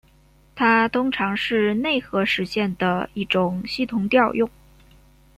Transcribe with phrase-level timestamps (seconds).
[0.55, 4.49] 它通常是内核实现的一种系统调用。